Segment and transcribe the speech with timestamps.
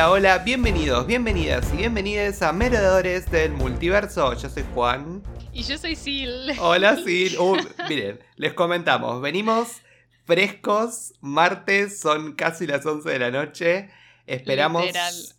[0.00, 4.32] hola, hola, bienvenidos, bienvenidas y bienvenidas a Merodeadores del Multiverso.
[4.32, 5.22] Yo soy Juan.
[5.52, 6.56] Y yo soy Sil.
[6.58, 7.36] Hola, Sil.
[7.38, 9.82] Uh, miren, les comentamos, venimos
[10.24, 13.90] frescos, martes, son casi las 11 de la noche.
[14.26, 14.86] Esperamos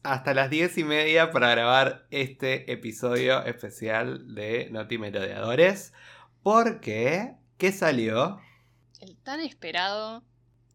[0.04, 5.92] hasta las 10 y media para grabar este episodio especial de Noti Merodeadores.
[6.44, 8.40] Porque, ¿qué salió?
[9.00, 10.24] El tan esperado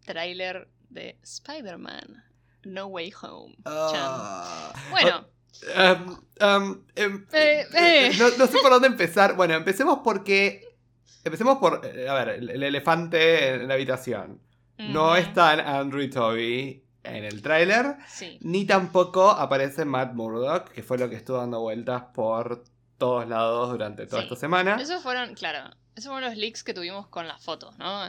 [0.04, 2.25] tráiler de Spider-Man.
[2.66, 3.56] No Way Home.
[3.64, 4.72] Ah.
[4.90, 5.26] bueno.
[5.74, 8.10] Um, um, em, eh, eh.
[8.18, 9.36] No, sé por dónde empezar.
[9.36, 10.76] Bueno, empecemos porque.
[11.24, 11.84] Empecemos por.
[11.84, 14.40] A ver, el, elefante en la habitación.
[14.78, 17.96] No están Andrew y Toby en el tráiler.
[18.40, 22.64] Ni tampoco aparece Matt Murdock, que fue lo que estuvo dando vueltas por
[22.98, 24.76] todos lados durante toda esta semana.
[24.80, 28.02] Esos fueron, claro, esos fueron los leaks que tuvimos con las fotos, ¿no?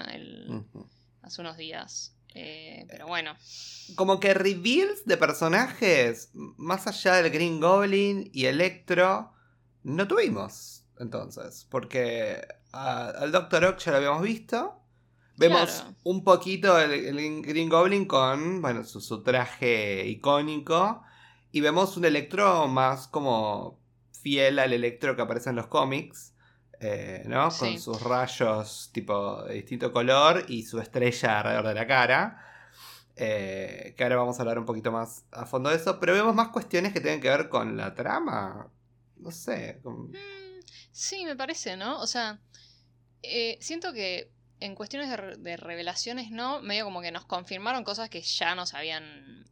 [1.22, 2.17] Hace unos días.
[2.38, 3.36] Eh, pero bueno.
[3.96, 9.34] Como que reveals de personajes, más allá del Green Goblin y Electro,
[9.84, 11.66] no tuvimos entonces.
[11.70, 14.74] Porque al Doctor Ock ya lo habíamos visto.
[15.38, 21.04] Vemos un poquito el, Green Goblin con bueno, su, traje icónico.
[21.52, 23.80] Y vemos un Electro más como
[24.12, 26.34] fiel al Electro que aparece en los cómics.
[26.80, 27.50] Eh, ¿no?
[27.50, 32.44] Con sus rayos tipo de distinto color y su estrella alrededor de la cara.
[33.16, 36.00] Eh, que ahora vamos a hablar un poquito más a fondo de eso.
[36.00, 38.72] Pero vemos más cuestiones que tienen que ver con la trama.
[39.18, 39.80] No sé.
[39.84, 40.14] Mm,
[40.92, 42.00] sí, me parece, ¿no?
[42.00, 42.40] O sea,
[43.24, 46.62] eh, siento que en cuestiones de, de, revelaciones, ¿no?
[46.62, 49.48] Medio como que nos confirmaron cosas que ya nos habían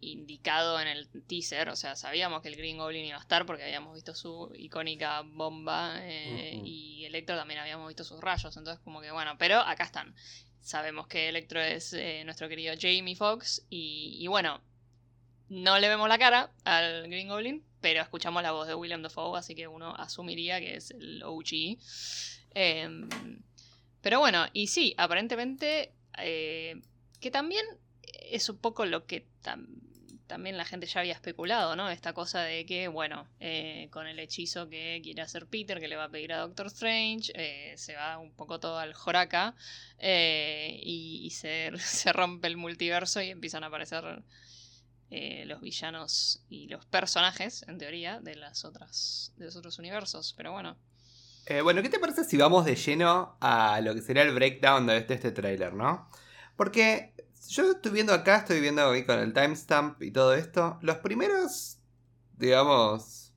[0.00, 3.64] indicado en el teaser, o sea, sabíamos que el Green Goblin iba a estar porque
[3.64, 9.00] habíamos visto su icónica bomba eh, y Electro también habíamos visto sus rayos, entonces como
[9.00, 10.14] que bueno, pero acá están.
[10.60, 14.60] Sabemos que Electro es eh, nuestro querido Jamie Foxx y, bueno,
[15.48, 19.38] no le vemos la cara al Green Goblin, pero escuchamos la voz de William Dafoe,
[19.38, 21.78] así que uno asumiría que es el OG.
[22.54, 23.08] Em,
[24.02, 26.80] pero bueno, y sí, aparentemente eh,
[27.20, 27.64] que también
[28.30, 29.26] es un poco lo que
[30.30, 31.90] también la gente ya había especulado, ¿no?
[31.90, 35.96] Esta cosa de que, bueno, eh, con el hechizo que quiere hacer Peter, que le
[35.96, 39.56] va a pedir a Doctor Strange, eh, se va un poco todo al joraca
[39.98, 41.72] eh, y, se,
[42.12, 44.22] rompe el multiverso y empiezan a aparecer
[45.10, 50.32] los villanos y los personajes, en teoría, de, las otras, de los otros universos.
[50.36, 50.76] Pero bueno.
[51.64, 54.98] bueno, ¿qué te parece si vamos de lleno a lo que sería el breakdown de
[54.98, 56.08] este, este tráiler, ¿no?
[56.54, 57.14] Porque
[57.48, 60.78] yo estoy viendo acá, estoy viendo ahí con el timestamp y todo esto.
[60.82, 61.78] Los primeros,
[62.36, 63.32] digamos,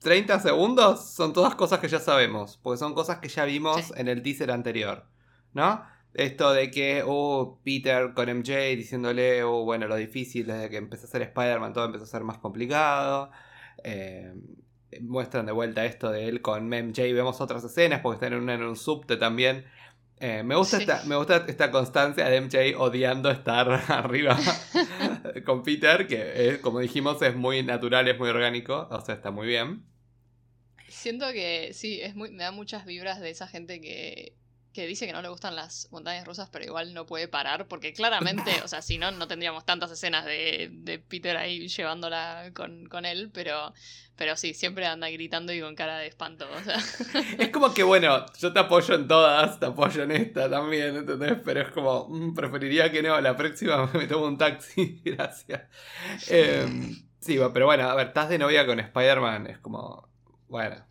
[0.00, 4.08] 30 segundos son todas cosas que ya sabemos, porque son cosas que ya vimos en
[4.08, 5.06] el teaser anterior,
[5.52, 5.82] ¿no?
[6.14, 11.06] Esto de que, oh, Peter con MJ diciéndole, oh, bueno, lo difícil desde que empezó
[11.06, 13.30] a ser Spider-Man, todo empezó a ser más complicado.
[13.84, 14.34] Eh,
[15.02, 18.62] muestran de vuelta esto de él con MJ, vemos otras escenas, porque están en, en
[18.62, 19.66] un subte también
[20.20, 24.38] eh, me, gusta esta, me gusta esta constancia de MJ odiando estar arriba
[25.44, 29.46] con Peter, que como dijimos es muy natural, es muy orgánico, o sea, está muy
[29.46, 29.84] bien.
[30.88, 34.37] Siento que sí, es muy, me da muchas vibras de esa gente que
[34.78, 37.92] que dice que no le gustan las montañas rusas, pero igual no puede parar, porque
[37.92, 43.28] claramente, o sea, si no, no tendríamos tantas escenas de, Peter ahí llevándola con, él,
[43.34, 43.74] pero,
[44.14, 46.46] pero sí, siempre anda gritando y con cara de espanto.
[47.38, 51.38] Es como que, bueno, yo te apoyo en todas, te apoyo en esta también, ¿entendés?
[51.44, 55.62] Pero es como, mm, preferiría que no, la próxima me tomo un taxi, gracias.
[56.28, 60.08] Em, sí, pero bueno, a ver, estás de novia con Spider-Man, es como,
[60.46, 60.87] bueno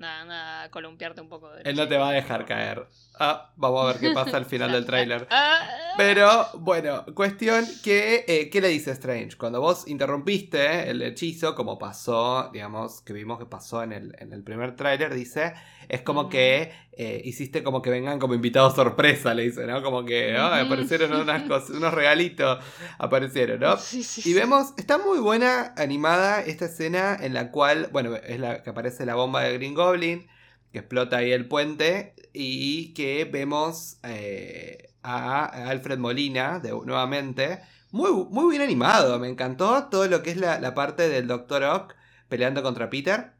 [0.00, 1.50] nada, nada, columpiarte un poco.
[1.62, 2.86] Él no te va a dejar caer.
[3.18, 5.26] Ah, vamos a ver qué pasa al final del tráiler.
[5.30, 5.94] Ah, ah.
[5.96, 9.36] Pero, bueno, cuestión que, eh, ¿qué le dice Strange?
[9.36, 14.32] Cuando vos interrumpiste el hechizo, como pasó, digamos, que vimos que pasó en el, en
[14.32, 15.52] el primer tráiler, dice,
[15.88, 19.82] es como que eh, hiciste como que vengan como invitados sorpresa, le dice, ¿no?
[19.82, 22.58] Como que aparecieron unas cosas, unos regalitos,
[22.98, 23.76] aparecieron, ¿no?
[23.76, 28.38] Sí, sí, y vemos, está muy buena animada esta escena en la cual, bueno, es
[28.38, 30.28] la que aparece la bomba de Green Goblin
[30.72, 37.60] que explota ahí el puente y que vemos eh, a Alfred Molina de, nuevamente.
[37.90, 41.96] Muy, muy bien animado, me encantó todo lo que es la, parte del Doctor Ock
[42.28, 43.32] peleando contra Peter.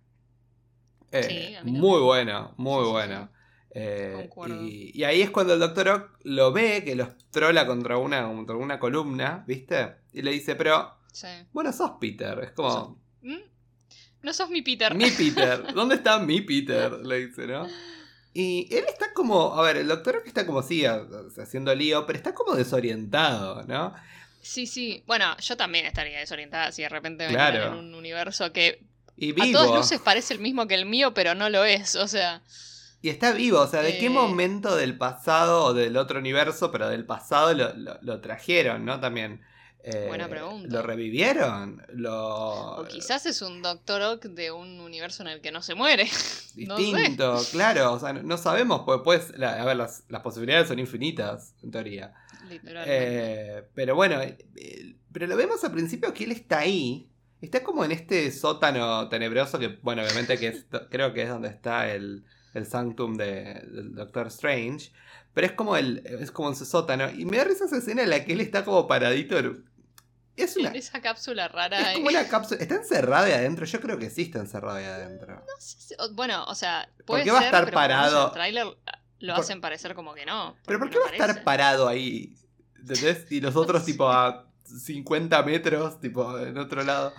[1.12, 3.31] Eh, muy bueno, muy bueno.
[3.73, 8.26] Eh, y, ahí es cuando el Doctor Ock lo ve, que los trola contra una,
[8.26, 9.94] contra una columna, ¿viste?
[10.12, 10.97] Y le dice, pero...
[11.52, 12.38] Bueno, sos Peter.
[12.43, 13.00] Es como...
[13.23, 13.50] ¿Mm?
[14.23, 14.95] No sos mi Peter.
[14.95, 15.73] Mi Peter.
[15.75, 16.93] ¿Dónde está mi Peter?
[16.93, 17.67] Le dice, ¿no?
[18.33, 22.33] Y él está como, a ver, el doctor está como así, haciendo lío, pero está
[22.33, 23.93] como desorientado, ¿no?
[24.43, 25.03] Sí, sí.
[25.07, 28.85] Bueno, yo también estaría desorientada si de repente me en un universo que
[29.21, 32.09] y a todas luces parece el mismo que el mío, pero no lo es, o
[32.09, 32.43] sea...
[33.03, 36.71] Y está vivo, o sea, ¿de qué eh, momento del pasado o del otro universo,
[36.71, 39.01] pero del pasado lo, trajeron, ¿no?
[39.01, 39.43] También.
[39.82, 40.69] Eh, Buena pregunta.
[40.71, 41.82] ¿Lo revivieron?
[41.93, 42.77] Lo...
[42.77, 46.05] O quizás es un Doctor Ock de un universo en el que no se muere.
[46.55, 47.93] Distinto, claro.
[47.93, 52.15] O sea, no sabemos, pues, pues a ver, las, posibilidades son infinitas, en teoría.
[52.49, 53.59] Literalmente.
[53.59, 54.21] Eh, pero bueno,
[55.12, 57.09] pero lo vemos al principio que él está ahí.
[57.41, 61.91] Está como en este sótano tenebroso que, bueno, obviamente que creo que es donde está
[61.91, 62.25] el
[62.55, 64.93] el sanctum de, del Doctor Strange.
[65.33, 67.09] Pero es como el es como ese sótano.
[67.11, 69.37] Y me da risa esa escena en la que él está como paradito.
[70.37, 71.93] Es una, esa cápsula rara.
[71.93, 72.61] Es como una cápsula.
[72.61, 73.67] ¿Está encerrado ahí adentro?
[73.67, 75.35] Yo creo que sí está encerrado ahí adentro.
[75.35, 78.27] No sé bueno, o sea, puede ¿Por qué va a estar parado?
[78.29, 78.67] El trailer
[79.21, 80.56] lo hacen parecer como que no.
[80.67, 82.35] ¿Pero por qué va a estar parado ahí?
[82.77, 83.31] ¿Entendés?
[83.31, 87.12] Y los otros, tipo, a 50 metros, tipo, en otro lado.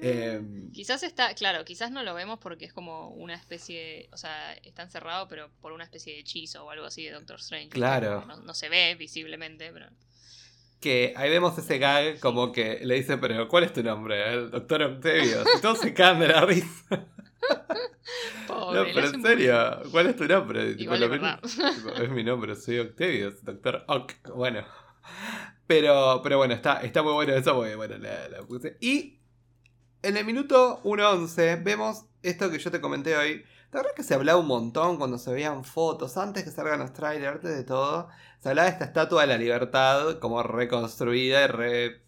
[0.00, 4.54] Em, quizás está, claro, quizás no lo vemos porque es como una especie, o sea,
[4.54, 7.68] está encerrado, pero por una especie de hechizo o algo así de Doctor Strange.
[7.68, 8.24] Claro.
[8.26, 9.86] No, se ve visiblemente, pero.
[10.84, 14.34] Que ahí vemos ese gag como que le dice, pero ¿cuál es tu nombre?
[14.34, 15.42] El doctor Octavio.
[15.56, 16.84] Y todos se caen de la risa.
[18.46, 20.72] Pobre, no, pero en serio, ¿cuál es tu nombre?
[20.72, 24.12] es, mi nombre, soy Octavio, doctor Oc.
[24.34, 24.62] Bueno.
[25.66, 28.76] Pero, pero bueno, está, está muy bueno eso, porque bueno, la puse.
[28.78, 29.20] Y
[30.02, 33.42] en el minuto 1.11 vemos esto que yo te comenté hoy.
[33.74, 36.92] La verdad que se hablaba un montón cuando se veían fotos, antes que salgan los
[36.92, 38.08] trailers, antes de todo.
[38.38, 42.00] Se hablaba de esta estatua de la libertad como reconstruida y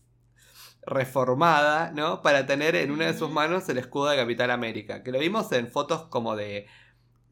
[0.83, 2.23] reformada, ¿no?
[2.23, 5.03] Para tener en una de sus manos el escudo de Capital América.
[5.03, 6.69] Que lo vimos en fotos como de...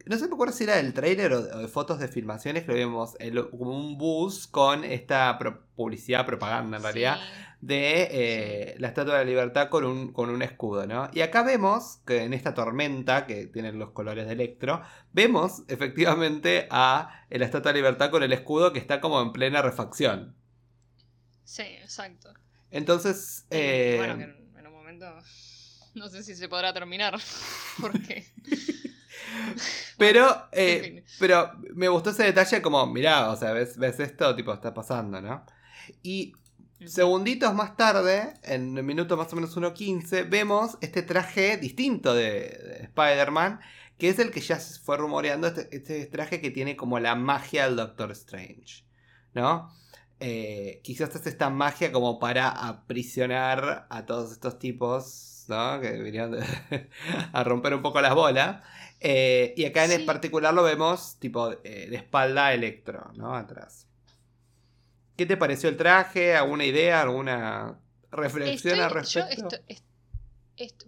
[0.07, 2.79] No sé me acuerdo si era del trailer o de, fotos de filmaciones que lo
[2.79, 3.17] vimos
[3.51, 5.39] como un bus con esta
[5.75, 7.19] publicidad, propaganda en realidad,
[7.63, 11.09] de eh, la Estatua de la Libertad con un, con un escudo, ¿no?
[11.15, 16.67] Y acá vemos que en esta tormenta, que tienen los colores de Electro, vemos efectivamente
[16.71, 20.35] a la Estatua de la Libertad con el escudo que está como en plena refacción.
[21.45, 22.35] Sí, exacto.
[22.71, 23.47] Entonces...
[23.51, 25.07] Eh, bueno, que en, un momento
[25.95, 27.19] no sé si se podrá terminar,
[27.81, 28.27] porque...
[30.05, 34.53] pero, eh, pero me gustó ese detalle como, mirá, o sea, ves, ves esto, tipo,
[34.53, 35.45] está pasando, ¿no?
[36.03, 36.35] Y
[36.87, 42.81] Segunditos más tarde, en el minuto más o menos 1.15, vemos este traje distinto de,
[42.83, 43.61] Spider-Man,
[43.97, 47.15] que es el que ya se fue rumoreando, este, este, traje que tiene como la
[47.15, 48.85] magia del Doctor Strange,
[49.35, 49.73] ¿no?
[50.21, 55.81] Eh, quizás es esta magia como para aprisionar a todos estos tipos, ¿no?
[55.81, 56.37] Que vinieron
[57.33, 58.63] a romper un poco las bolas.
[59.01, 63.35] Eh, y acá en particular lo vemos tipo eh, de espalda Electro, ¿no?
[63.35, 63.87] Atrás.
[65.17, 66.35] ¿Qué te pareció el traje?
[66.35, 67.03] ¿Alguna idea?
[67.03, 67.79] ¿Alguna
[68.11, 69.57] reflexión al respecto?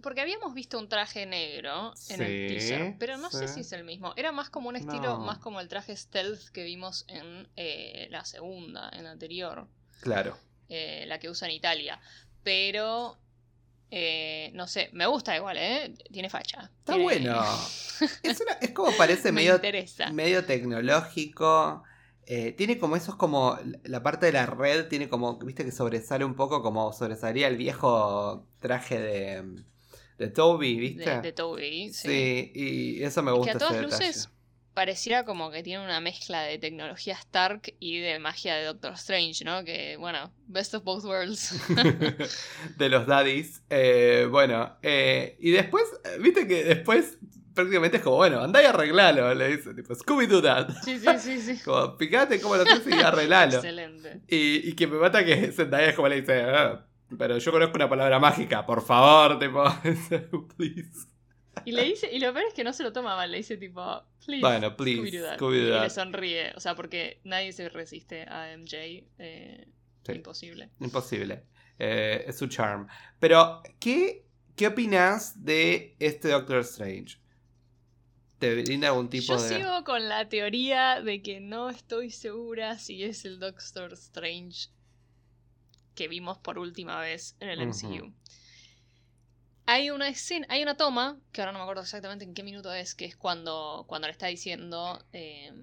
[0.01, 3.83] porque habíamos visto un traje negro en el teaser, pero no sé si es el
[3.83, 4.13] mismo.
[4.15, 8.23] Era más como un estilo, más como el traje stealth que vimos en eh, la
[8.23, 9.67] segunda, en la anterior.
[9.99, 10.37] Claro.
[10.69, 11.99] La que usa en Italia.
[12.43, 13.17] Pero
[13.89, 15.93] eh, no sé, me gusta igual, ¿eh?
[16.11, 16.69] Tiene facha.
[16.79, 17.41] Está bueno.
[18.23, 19.59] es, es, como parece medio,
[20.11, 21.83] medio tecnológico.
[22.25, 23.57] Eh, tiene como esos como.
[23.83, 25.37] La parte de la red tiene como.
[25.39, 29.63] Viste que sobresale un poco como sobresalía el viejo traje de.
[30.17, 31.21] De Toby, ¿viste?
[31.21, 32.07] De, Toby, sí.
[32.07, 33.51] Sí, y eso me gusta.
[33.51, 34.29] que a todas luces
[34.77, 39.43] pareciera como que tiene una mezcla de tecnología Stark y de magia de Doctor Strange,
[39.43, 39.63] ¿no?
[39.65, 41.59] Que, bueno, best of both worlds.
[42.77, 43.63] de los daddies.
[43.71, 45.83] Eh, bueno, eh, y después,
[46.19, 47.17] viste que después
[47.55, 50.69] prácticamente es como, bueno, andá y arreglalo, le dice, tipo, Scooby-Doo that.
[50.83, 51.59] Sí, sí, sí, sí.
[51.65, 53.55] Como, picate como lo haces y arreglalo.
[53.55, 54.21] Excelente.
[54.27, 56.85] Y, y, que me mata que Zendaya es como le dice, ah,
[57.17, 59.63] pero yo conozco una palabra mágica, por favor, tipo,
[60.55, 61.16] please.
[61.65, 63.57] Y le dice, y lo peor es que no se lo toma mal, le dice
[63.57, 68.55] tipo, please, bueno, please, Scooby-Doo Y le sonríe, o sea, porque nadie se resiste a
[68.57, 69.67] MJ, eh,
[70.13, 70.69] imposible.
[70.79, 71.43] Imposible.
[71.79, 72.87] Eh, es su charm.
[73.19, 77.17] Pero, ¿qué, ¿qué opinas de este Doctor Strange?
[78.39, 83.03] te brinda algún tipo Yo sigo con la teoría de que no estoy segura si
[83.03, 84.69] es el Doctor Strange
[85.95, 88.13] que vimos por última vez en el MCU.
[89.67, 92.73] Hay una escena, hay una toma, que ahora no me acuerdo exactamente en qué minuto
[92.73, 94.99] es, que es cuando, cuando le está diciendo.
[95.13, 95.53] Eh,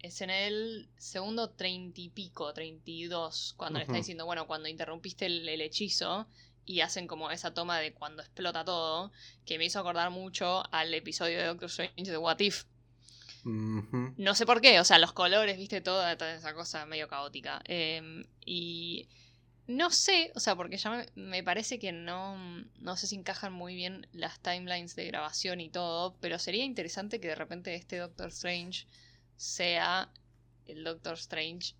[0.00, 4.46] es en el segundo treinta y pico, treinta y dos, cuando le está diciendo, bueno,
[4.46, 6.28] cuando interrumpiste el hechizo,
[6.66, 9.12] y hacen como esa toma de cuando explota todo,
[9.46, 12.64] que me hizo acordar mucho al episodio de Doctor Strange de What If.
[13.44, 17.62] No sé por qué, o sea, los colores, viste, toda, esa cosa medio caótica.
[17.64, 19.08] Em, y
[19.68, 22.36] no sé, o sea, porque ya me, parece que no,
[22.78, 27.20] no sé si encajan muy bien las timelines de grabación y todo, pero sería interesante
[27.20, 28.86] que de repente este Doctor Strange
[29.36, 30.08] sea
[30.66, 31.74] el Doctor Strange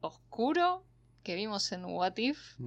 [0.00, 0.84] oscuro
[1.22, 2.58] que vimos en What If.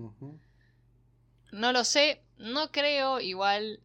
[1.51, 3.79] No lo sé, no creo, igual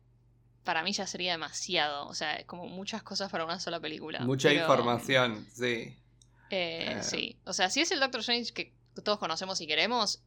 [0.64, 4.20] para mí ya sería demasiado, o sea, como muchas cosas para una sola película.
[4.20, 5.96] Mucha información, sí.
[6.50, 7.02] Eh, eh.
[7.02, 10.22] Sí, o sea, si es el Doctor Strange que todos conocemos y queremos,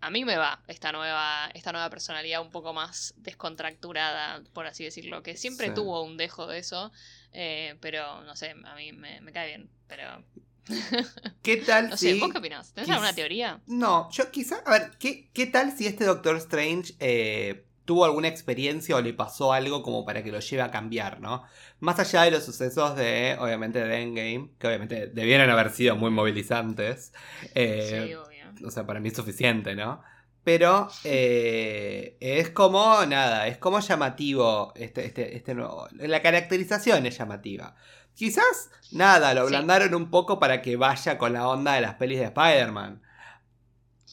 [0.00, 4.84] a mí me va esta nueva, esta nueva personalidad un poco más descontracturada, por así
[4.84, 6.92] decirlo, que siempre tuvo un dejo de eso,
[7.32, 10.24] eh, pero no sé, a mí me, cae bien, pero...
[11.42, 12.12] ¿Qué tal no si...
[12.12, 12.74] Sé, ¿Vos qué opinás?
[12.74, 13.60] ¿Tenés alguna teoría?
[13.66, 14.58] No, yo quizá...
[14.66, 19.14] A ver, ¿qué, qué tal si este Doctor Strange eh, tuvo alguna experiencia o le
[19.14, 21.44] pasó algo como para que lo lleve a cambiar, ¿no?
[21.80, 26.10] Más allá de los sucesos de, obviamente, de Endgame, que obviamente debieron haber sido muy
[26.10, 27.14] movilizantes.
[27.54, 30.02] Eh, sí, obvio o sea, para mí es suficiente, ¿no?
[30.44, 35.88] Pero eh, es como, nada, es como llamativo este, este, este nuevo.
[35.92, 37.74] La caracterización es llamativa.
[38.14, 42.18] Quizás, nada, lo ablandaron un poco para que vaya con la onda de las pelis
[42.18, 43.02] de Spider-Man.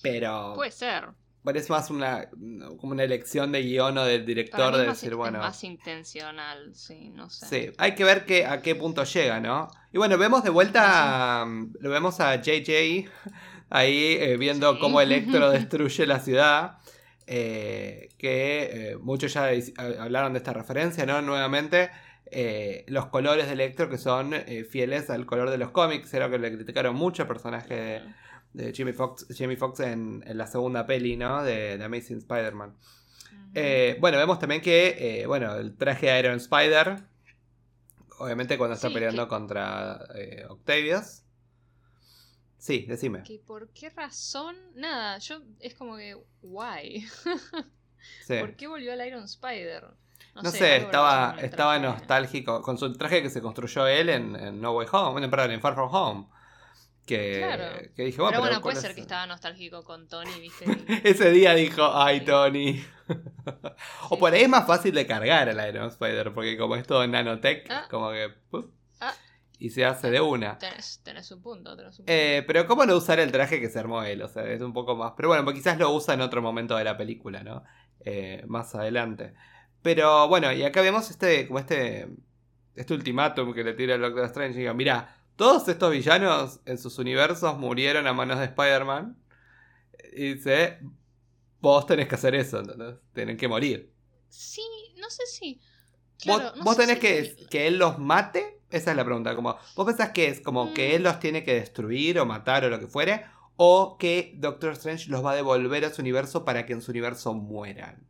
[0.01, 0.53] Pero.
[0.55, 1.09] Puede ser.
[1.43, 2.29] Parece más una,
[2.77, 5.37] como una elección de guion o del director de decir, bueno.
[5.37, 7.45] Es más intencional, sí, no sé.
[7.45, 9.69] Sí, hay que ver que, a qué punto llega, ¿no?
[9.93, 11.45] Y bueno, vemos de vuelta.
[11.79, 13.09] Lo vemos a JJ
[13.69, 16.77] ahí eh, viendo cómo Electro destruye la ciudad.
[17.27, 19.49] Eh, que eh, muchos ya
[19.99, 21.23] hablaron de esta referencia, ¿no?
[21.23, 21.89] Nuevamente,
[22.87, 24.33] los colores de Electro que son
[24.69, 28.03] fieles al color de los cómics, era lo que le criticaron mucho al personaje
[28.53, 31.43] de, Jimmy Fox, Jimmy Fox en, la segunda peli, ¿no?
[31.43, 32.75] De, Amazing Spider-Man.
[33.99, 36.97] bueno, vemos también que, bueno, el traje de Iron Spider,
[38.19, 39.99] obviamente cuando está peleando contra
[40.49, 41.24] Octavius.
[42.65, 43.21] Sí, decime.
[43.45, 44.55] ¿Por qué razón?
[44.73, 47.07] Nada, yo es como que, why?
[48.27, 49.83] ¿Por qué volvió al Iron Spider?
[50.33, 54.87] No, sé, estaba, estaba nostálgico con su traje que se construyó él en, No Way
[54.91, 56.27] Home, bueno, perdón, en Far From Home.
[57.05, 57.87] Que, claro.
[57.95, 60.65] que dije, bueno, pero, bueno, puede ser que estaba nostálgico con Tony, ¿viste?
[61.07, 62.83] Ese día dijo, ay, Tony.
[64.09, 67.05] o por ahí es más fácil de cargar el Iron Spider, porque como es todo
[67.05, 67.85] nanotech, ah.
[67.91, 68.33] como que
[69.59, 70.57] y se hace de una.
[70.57, 72.11] Tenés, un punto, tenés un punto.
[72.11, 74.21] Eh, pero ¿cómo no usar el traje que se armó él?
[74.21, 75.13] O sea, es un poco más...
[75.15, 77.63] Pero bueno, quizás lo usa en otro momento de la película, ¿no?
[78.01, 79.33] Eh, más adelante.
[79.81, 82.07] Pero bueno, y acá vemos este, como este,
[82.75, 84.57] este ultimátum que le tira el Doctor Strange.
[84.57, 89.17] Y digo, mira, todos estos villanos en sus universos murieron a manos de Spider-Man.
[90.13, 90.79] Y dice,
[91.59, 92.95] vos tenés que hacer eso, ¿entendés?
[93.13, 93.93] Tienen que morir.
[94.29, 94.61] Sí,
[94.97, 95.61] no sé si...
[96.25, 99.35] vos, tenés que, que él los mate esa es la pregunta.
[99.35, 100.95] Como, ¿Vos pensás que es como que mm.
[100.95, 103.25] él los tiene que destruir o matar o lo que fuere?
[103.57, 106.91] ¿O que Doctor Strange los va a devolver a su universo para que en su
[106.91, 108.05] universo mueran?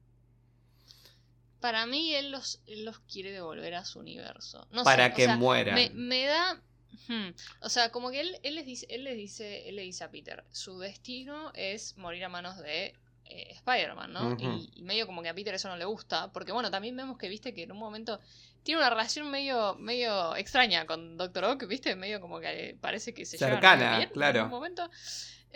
[1.60, 4.68] Para mí él los, los quiere devolver a su universo.
[4.84, 5.76] para que mueran.
[5.94, 6.62] Me, da...
[7.08, 7.30] Hmm,
[7.62, 10.10] o sea, como que él, él, les dice, él, les dice, él le dice a
[10.10, 14.38] Peter, su destino es morir a manos de eh, Spider-Man, ¿no?
[14.40, 17.28] y, medio como que a Peter eso no le gusta, porque bueno, también vemos que,
[17.28, 18.20] viste, que en un momento
[18.64, 21.96] tiene una relación medio, medio extraña con Doctor Oak, ¿viste?
[21.96, 24.40] Medio como que parece que se Cercana, bien claro.
[24.40, 24.90] en un momento.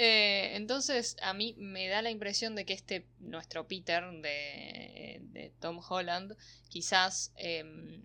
[0.01, 5.81] Eh, entonces, a mí me da la impresión de que este, nuestro Peter de, Tom
[5.88, 6.38] Holland,
[6.69, 8.01] quizás em,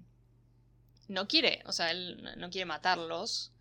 [1.06, 3.53] no quiere, o sea, él no quiere matarlos,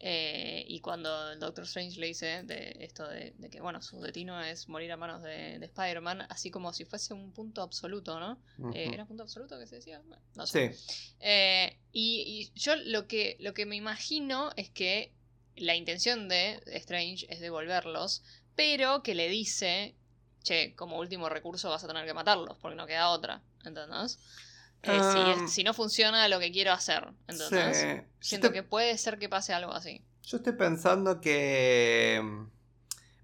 [0.00, 4.40] eh, y cuando el Doctor Strange le dice de esto de, que, bueno, su destino
[4.40, 8.40] es morir a manos de, Spider-Man, así como si fuese un punto absoluto, ¿no?
[8.74, 10.00] Eh, ¿Era un punto absoluto que se decía?
[10.36, 10.76] no sé.
[11.20, 15.12] Eh, y, yo lo que, lo que me imagino es que
[15.56, 18.22] la intención de Strange es devolverlos,
[18.54, 19.96] pero que le dice,
[20.44, 24.20] che, como último recurso vas a tener que matarlos, porque no queda otra, ¿entendés?
[25.48, 27.08] Si, no funciona lo que quiero hacer.
[27.26, 30.02] Entonces, siento que puede ser que pase algo así.
[30.22, 32.22] Yo estoy pensando que.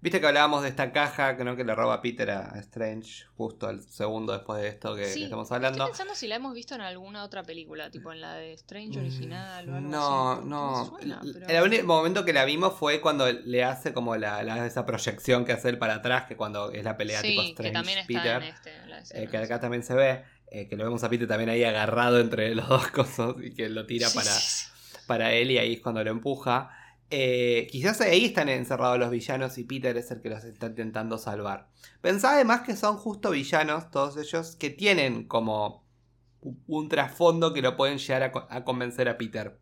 [0.01, 1.55] Viste que hablábamos de esta caja que, ¿no?
[1.55, 5.79] que le roba Peter a Strange justo al segundo después de esto que, estamos hablando.
[5.79, 8.99] Estoy pensando si la hemos visto en alguna otra película, tipo en la de Strange
[8.99, 10.45] original o algo no, así.
[10.45, 11.47] No, no.
[11.47, 15.53] El único momento que la vimos fue cuando le hace como la, esa proyección que
[15.53, 18.43] hace él para atrás, que cuando es la pelea tipo Strange-Peter.
[18.43, 20.23] Este, eh, que acá también se ve.
[20.55, 23.67] Eh, que lo vemos a Peter también ahí agarrado entre los dos cosas y que
[23.67, 24.31] lo tira para,
[25.05, 26.71] para él y ahí es cuando lo empuja.
[27.09, 31.17] Eh, quizás ahí están encerrados los villanos y Peter es el que los está intentando
[31.17, 31.67] salvar.
[31.99, 35.83] Pensá además que son justo villanos, todos ellos, que tienen como
[36.67, 39.59] un trasfondo que lo pueden llegar a, convencer a Peter.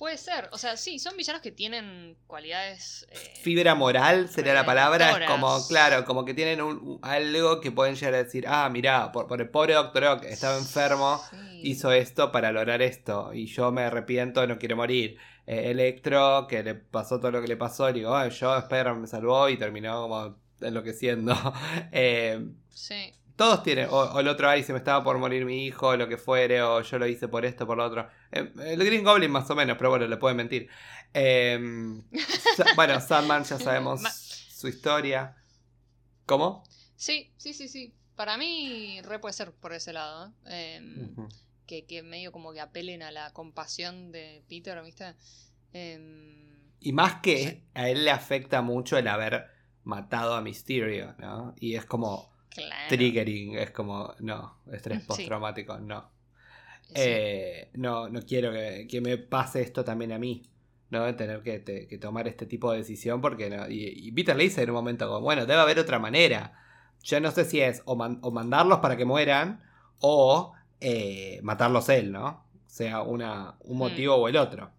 [0.00, 3.06] Puede ser, o sea, sí, son villanos que tienen cualidades...
[3.10, 5.10] eh, Fibra moral sería la palabra.
[5.10, 9.12] Es como, claro, como que tienen un, algo que pueden llegar a decir, ah, mirá,
[9.12, 11.60] por, por el pobre Doctor Ock estaba enfermo, sí.
[11.64, 15.18] hizo esto para lograr esto, y yo me arrepiento, no quiero morir.
[15.46, 18.94] Eh, Electro, que le pasó todo lo que le pasó, y digo, "Ay, yo Spider
[18.94, 21.34] me salvó y terminó como enloqueciendo.
[21.92, 23.12] Eh, Sí.
[23.40, 25.96] Todos tienen, o, o el otro, ay, se me estaba por morir mi hijo, o
[25.96, 28.06] lo que fuere, o yo lo hice por esto, por lo otro.
[28.30, 30.68] Eh, el Green Goblin más o menos, pero bueno, le pueden mentir.
[31.14, 31.58] Eh,
[32.56, 35.36] Sa- bueno, Sandman ya sabemos Ma- su historia.
[36.26, 36.64] ¿Cómo?
[36.96, 37.94] Sí, sí, sí, sí.
[38.14, 40.34] Para mí, re puede ser por ese lado.
[40.46, 40.76] ¿eh?
[40.76, 41.16] Em,
[41.66, 45.14] que, que medio como que apelen a la compasión de Peter, ¿viste?
[45.72, 46.44] Em,
[46.80, 49.46] Y más que a él le afecta mucho el haber
[49.84, 51.54] matado a Mysterio, ¿no?
[51.58, 52.88] Y es como claro.
[52.88, 55.06] triggering, es como, no, estrés Sí.
[55.06, 56.10] postraumático, no.
[56.82, 56.92] Sí.
[56.96, 60.42] Eh, no, no quiero que, que me pase esto también a mí.
[60.90, 61.14] ¿no?
[61.14, 63.20] Tener que, te- que tomar este tipo de decisión.
[63.20, 66.00] Porque no- y, y Peter le dice en un momento como, bueno, debe haber otra
[66.00, 66.52] manera.
[67.04, 69.62] Yo no sé si es o, man- o mandarlos para que mueran
[70.00, 72.44] o eh, matarlos él, ¿no?
[72.66, 74.72] Sea una, un motivo o el otro.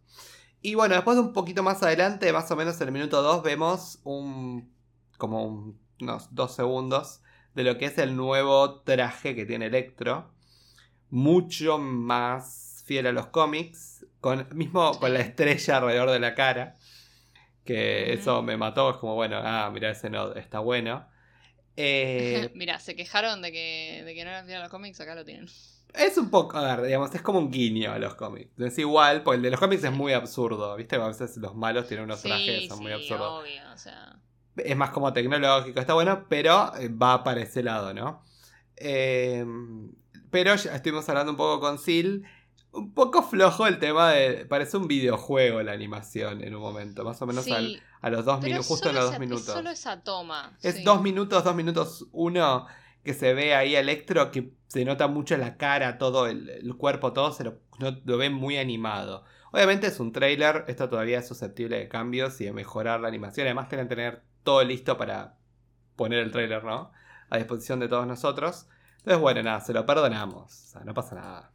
[0.62, 3.42] Y bueno, después de un poquito más adelante, más o menos en el minuto 2,
[3.42, 4.70] vemos un.
[5.18, 7.21] como un- unos dos segundos
[7.53, 10.31] de lo que es el nuevo traje que tiene Electro.
[11.10, 14.05] Mucho más fiel a los cómics.
[14.20, 16.77] Con, mismo con la estrella alrededor de la cara.
[17.65, 18.91] Que eso me mató.
[18.91, 21.08] Es como, bueno, ah, mira, ese no está bueno.
[21.77, 25.15] Eh, Mira, se quejaron de que, de que no eran fieles a los cómics, acá
[25.15, 25.48] lo tienen.
[25.93, 28.58] Es un poco, a ver, digamos, es como un guiño a los cómics.
[28.60, 30.96] Es igual, porque el de los cómics es muy absurdo, ¿viste?
[30.96, 33.41] A veces los malos tienen unos trajes que son sí, muy absurdos.
[33.41, 34.20] obvio, o sea...
[34.58, 38.22] Es más como tecnológico, está bueno, pero eh, va para ese lado, ¿no?
[38.77, 39.46] Eh,
[40.30, 42.23] pero ya estuvimos hablando un poco con Sil.
[42.73, 44.45] Un poco flojo el tema de.
[44.45, 48.23] Parece un videojuego la animación en un momento, más o menos Sí, al- a los
[48.23, 49.47] dos minutos, justo en solo los dos esa- minutos.
[49.47, 50.58] Es solo esa toma.
[50.62, 50.84] Es sí.
[50.84, 52.65] dos minutos, dos minutos uno,
[53.04, 56.76] que se ve ahí a Electro, que se nota mucho la cara, todo el, el
[56.78, 59.26] cuerpo, todo se lo, no- lo ve muy animado.
[59.52, 63.48] Obviamente es un trailer, esto todavía es susceptible de cambios y de mejorar la animación.
[63.48, 65.36] Además tienen que tener todo listo para
[65.96, 66.92] poner el trailer, ¿no?
[67.30, 68.68] A disposición de todos nosotros.
[69.00, 70.52] Entonces, bueno, nada, se lo perdonamos.
[70.52, 71.52] O sea, no pasa nada.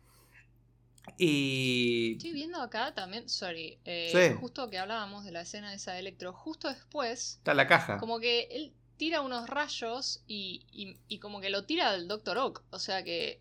[1.16, 2.14] Y...
[2.16, 4.36] Estoy viendo acá también, sorry, eh, Sí.
[4.40, 7.96] justo que hablábamos de la escena de esa de Electro, justo después, Está la caja.
[7.98, 12.38] como que él tira unos rayos y, y- y como que lo tira al Doctor
[12.38, 13.40] Oak, o sea que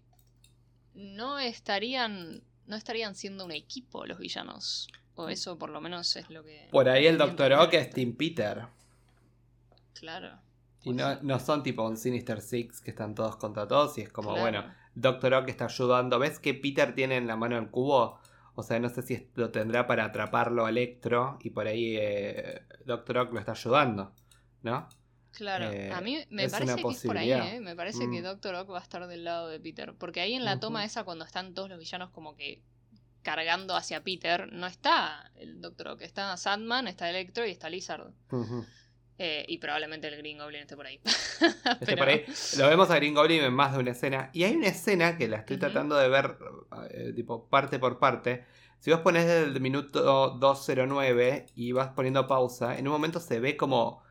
[0.93, 6.29] no estarían, no estarían siendo un equipo los villanos, o eso por lo menos es
[6.29, 6.67] lo que...
[6.71, 7.17] Por ahí el.
[7.17, 8.67] Doctor Ock es Team Peter.
[9.93, 10.39] Claro.
[10.83, 14.11] Y no, no son tipo un Sinister Six que están todos contra todos y es
[14.11, 14.41] como, claro.
[14.41, 16.19] bueno, Doctor Ock está ayudando.
[16.19, 18.19] ¿Ves que Peter tiene en la mano el cubo?
[18.55, 22.61] O sea, no sé si lo tendrá para atraparlo a Electro y por ahí eh,
[22.85, 24.11] Doctor Ock lo está ayudando,
[24.63, 24.87] ¿no?
[25.35, 27.31] Claro, Eh, a mí me parece que es por ahí.
[27.31, 27.59] ¿eh?
[27.61, 28.23] Me parece que Mm.
[28.23, 29.93] Doctor Ock va a estar del lado de Peter.
[29.97, 32.61] Porque ahí en la toma esa, cuando están todos los villanos como que
[33.21, 36.01] cargando hacia Peter, no está el Doctor Ock.
[36.01, 38.11] Está Sandman, está Electro y está Lizard.
[39.17, 40.99] Eh, y probablemente el Green Goblin esté por ahí.
[41.05, 42.25] Este Pero- por ahí.
[42.57, 44.29] Lo vemos a Green Goblin en más de una escena.
[44.33, 46.37] Y hay una escena que la estoy tratando de ver,
[46.91, 48.43] eh, tipo, parte por parte.
[48.79, 53.39] Si vos pones desde el minuto 209 y vas poniendo pausa, en un momento se
[53.39, 54.03] ve como.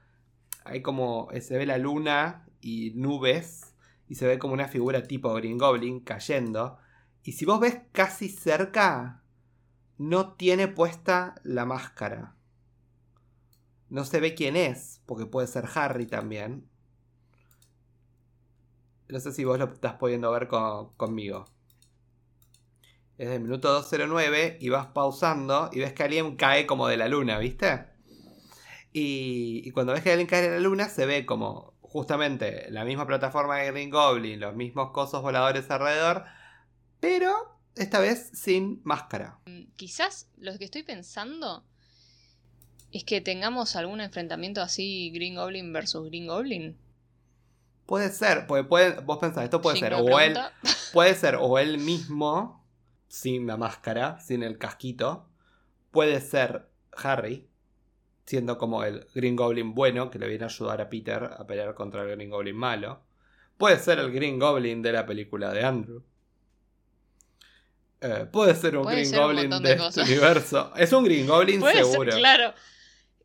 [0.64, 1.28] Hay como.
[1.32, 3.74] eh, Se ve la luna y nubes.
[4.08, 6.78] Y se ve como una figura tipo Green Goblin cayendo.
[7.22, 9.22] Y si vos ves casi cerca,
[9.98, 12.36] no tiene puesta la máscara.
[13.88, 16.68] No se ve quién es, porque puede ser Harry también.
[19.08, 21.46] No sé si vos lo estás pudiendo ver co- conmigo.
[23.18, 27.08] Es el minuto 209 y vas pausando y ves que alguien cae como de la
[27.08, 27.86] luna, ¿viste?
[28.96, 32.84] Y, y cuando ves que alguien cae de la luna se ve como justamente la
[32.84, 36.24] misma plataforma de Green Goblin, los mismos cosos voladores alrededor,
[37.00, 39.38] pero esta vez sin máscara.
[39.76, 41.64] Quizás lo que estoy pensando
[42.90, 46.76] es que tengamos algún enfrentamiento así Green Goblin versus Green Goblin.
[47.86, 50.38] Puede ser, puede, vos pensás, esto puede ser o él.
[50.92, 52.64] Puede ser o él mismo,
[53.08, 55.28] sin la máscara, sin el casquito.
[55.90, 57.48] Puede ser Harry,
[58.26, 61.74] siendo como el Green Goblin bueno, que le viene a ayudar a Peter a pelear
[61.74, 63.02] contra el Green Goblin malo.
[63.58, 66.02] Puede ser el Green Goblin de la película de Andrew.
[68.00, 70.72] Eh, puede ser un Puede Green ser un Goblin de, de este universo.
[70.76, 72.12] Es un Green Goblin ser, seguro.
[72.16, 72.54] claro.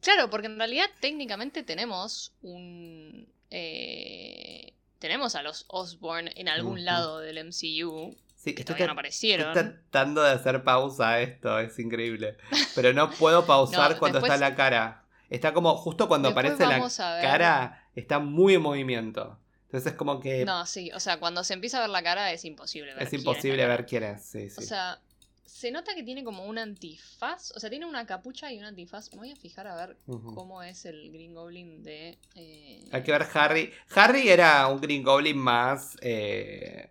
[0.01, 3.27] Claro, porque en realidad técnicamente tenemos un...
[3.49, 8.15] eh, tenemos a los Osborn en algún lado del MCU.
[8.49, 9.47] Sí, estoy todavía no aparecieron.
[9.57, 12.37] Estoy tratando de hacer pausa a esto, es increíble.
[12.75, 15.03] Pero no puedo pausar No, cuando después- está la cara.
[15.29, 16.81] Está como, justo cuando aparece la
[17.21, 19.37] cara, está muy en movimiento.
[19.65, 22.31] Entonces es como que No, sí, o sea, cuando se empieza a ver la cara
[22.31, 24.25] es imposible ver es quién imposible ver quién es.
[24.25, 24.55] Sí, sí.
[24.57, 24.99] O sea,
[25.45, 27.51] se nota que tiene como un antifaz.
[27.55, 29.11] O sea, tiene una capucha y un antifaz.
[29.11, 32.17] Me voy a fijar a ver cómo es el Green Goblin de.
[32.33, 33.71] eh, Hay que ver Harry.
[33.93, 36.89] Harry era un Green Goblin más eh,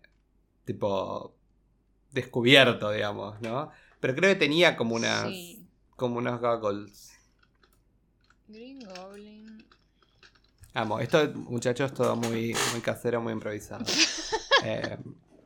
[0.65, 1.35] tipo
[2.11, 3.71] descubierto, digamos, ¿no?
[4.01, 5.67] Pero creo que tenía como unas Sí.
[5.97, 7.13] como unos goggles.
[8.47, 9.67] Green Goblin.
[10.75, 13.85] Amo, esto muchachos es todo muy, muy casero, muy improvisado.
[14.65, 14.99] Eh,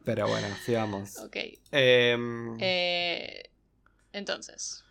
[0.06, 1.18] pero bueno, sigamos.
[1.18, 1.36] Ok.
[1.70, 3.42] Em, Eh,
[4.14, 4.82] entonces.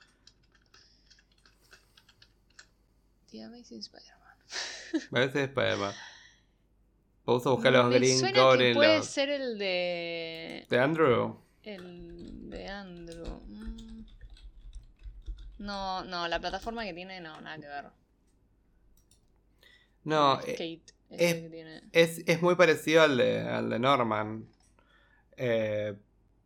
[3.32, 5.08] The Amazing Spider-Man.
[5.12, 5.94] a veces Spider-Man.
[7.26, 8.74] Vamos a buscar los Green Goblin.
[8.76, 10.68] puede los- ser el de.
[10.70, 11.40] ¿De Andrew?
[11.64, 13.26] El de Andrew.
[13.48, 14.06] Mm.
[15.60, 17.86] No, no, la plataforma que tiene, no, nada que ver.
[20.04, 20.82] No, Es eh, Kate.
[21.12, 21.82] es- que tiene.
[21.92, 24.48] Es, es muy parecido al de, al de Norman.
[25.38, 25.96] Eh,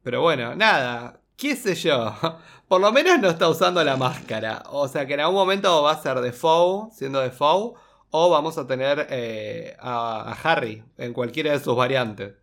[0.03, 1.19] pero bueno, nada.
[1.37, 2.13] ¿Qué sé yo?
[2.67, 4.63] Por lo menos no está usando la máscara.
[4.67, 7.73] O sea que en algún momento va a ser Defoe, siendo Defoe.
[8.11, 12.33] O vamos a tener eh, a, a Harry en cualquiera de sus variantes.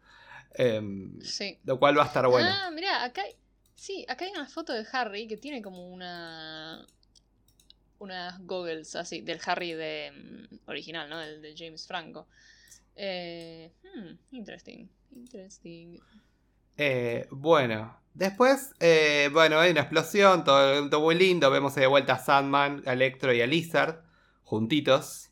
[0.54, 1.58] Em, Sí.
[1.64, 2.48] lo cual va a estar bueno.
[2.50, 3.22] Ah, mira, acá.
[3.74, 6.86] Sí, acá hay una foto de Harry que tiene como una...
[7.98, 10.10] Unas goggles así, del Harry de
[10.50, 11.20] mm, original, ¿no?
[11.20, 12.26] El de James Franco.
[12.96, 14.88] Eh, hmm, interesting.
[15.14, 16.00] Interesting.
[16.76, 21.50] Eh, bueno, después, eh, bueno, hay una explosión, todo, todo muy lindo.
[21.50, 24.02] Vemos de vuelta a Sandman, a Electro y a Lizard
[24.42, 25.30] juntitos.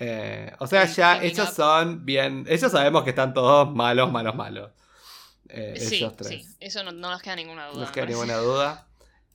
[0.00, 1.54] Eh, o sea, ya ellos up.
[1.56, 2.44] son bien.
[2.48, 4.70] Ellos sabemos que están todos malos, malos, malos.
[5.48, 6.28] Eh, sí, ellos tres.
[6.28, 7.74] sí, eso no, no nos queda ninguna duda.
[7.74, 8.20] No nos queda parece.
[8.20, 8.86] ninguna duda.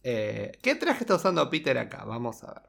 [0.03, 2.05] Eh, ¿Qué traje está usando Peter acá?
[2.05, 2.61] Vamos a ver.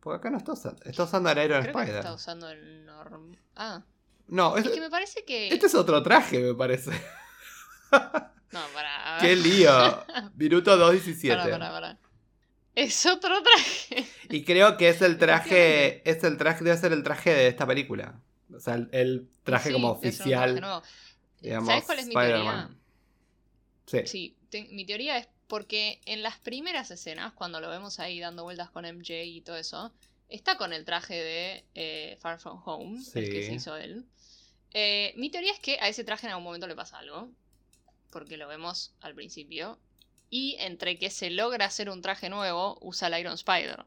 [0.00, 0.82] Porque acá no está usando.
[0.84, 1.98] Está usando el Iron Creo que Spider.
[2.00, 3.36] está usando el norm...
[3.54, 3.82] Ah,
[4.26, 5.48] No, es- es que me parece que...
[5.48, 6.90] este es otro traje, me parece.
[7.90, 9.18] No, para...
[9.20, 9.70] ¡Qué lío!
[10.34, 11.28] Minuto 2.17.
[11.36, 11.98] Para, para, para.
[12.74, 14.04] Es otro traje.
[14.30, 16.08] Y creo que es el traje.
[16.08, 16.64] Es el traje.
[16.64, 18.20] Debe ser el traje de esta película.
[18.54, 20.82] O sea, el, el traje Sí, como traje oficial.
[21.40, 22.70] digamos, ¿Sabes cuál es mi teoría?
[23.86, 23.98] Sí.
[24.06, 28.42] Sí, te- mi teoría es porque en las primeras escenas, cuando lo vemos ahí dando
[28.44, 29.92] vueltas con MJ y todo eso,
[30.28, 34.06] está con el traje de eh, Far From Home, el que se hizo él.
[34.72, 37.30] Eh, mi teoría es que a ese traje en algún momento le pasa algo,
[38.10, 39.78] porque lo vemos al principio.
[40.34, 43.84] Y entre que se logra hacer un traje nuevo, usa el Iron Spider.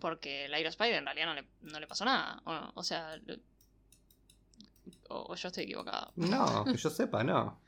[0.00, 2.40] Porque el Iron Spider en realidad no le, no le pasó nada.
[2.76, 3.18] O, sea,
[5.08, 6.12] o- o yo estoy equivocado.
[6.16, 7.60] No, que yo sepa, no.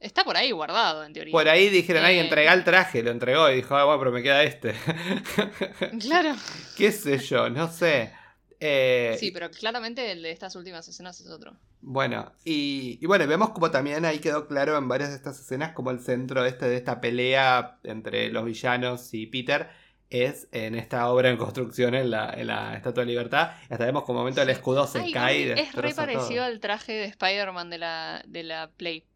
[0.00, 1.30] Está por ahí guardado, en teoría.
[1.30, 2.20] Por ahí dijeron, ay, Eh.
[2.22, 4.74] entrega el traje, lo entregó y dijo, ah, bueno, pero me queda este.
[6.00, 6.34] Claro.
[6.76, 7.48] ¿Qué sé yo?
[7.48, 8.12] No sé.
[8.58, 11.56] Eh, Sí, pero claramente el de estas últimas escenas es otro.
[11.84, 15.72] Bueno, y, y bueno, vemos como también ahí quedó claro en varias de estas escenas
[15.72, 19.68] como el centro este, de esta pelea entre los villanos y Peter
[20.08, 23.52] es en esta obra en construcción en la, en la Estatua de Libertad.
[23.68, 26.44] Hasta vemos como un momento el escudo se Ay, cae y es re parecido todo.
[26.44, 29.06] al traje de Spider-Man de la, de la Play.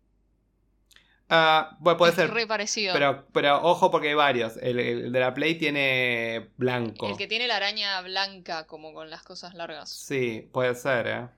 [1.29, 2.31] Ah, bueno, puede es ser.
[2.31, 2.92] re parecido.
[2.92, 4.57] Pero, pero ojo porque hay varios.
[4.59, 7.07] El, el de la Play tiene blanco.
[7.07, 9.98] El que tiene la araña blanca, como con las cosas largas.
[10.07, 11.29] Sí, puede ser, ¿eh?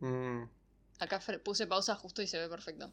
[0.00, 0.44] Mm,
[0.98, 2.90] Acá puse pausa justo y se ve perfecto.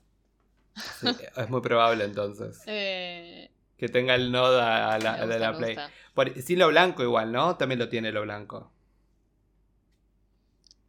[0.99, 2.61] sí, es muy probable entonces.
[2.67, 5.77] Eh, Que tenga el nodo a la, gusta, la Play.
[6.13, 7.55] Por- sin lo blanco igual, ¿no?
[7.57, 8.71] También lo tiene lo blanco.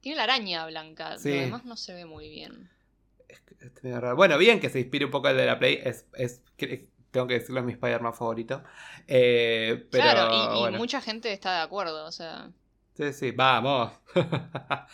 [0.01, 1.19] Tiene la araña blanca.
[1.19, 1.31] Sí.
[1.35, 2.71] Lo demás no se ve muy bien.
[3.29, 3.41] Es
[3.83, 4.17] es raro.
[4.17, 5.81] Bueno, bien que se inspire un poco el de la Play.
[5.83, 6.07] Es,
[7.11, 8.63] tengo que decirlo, es mi Spider-Man favorito.
[9.07, 10.79] Eh, pero, claro, y, y bueno.
[10.79, 12.05] mucha gente está de acuerdo.
[12.07, 12.51] O sea,
[12.97, 13.93] Sí, sí, vamos.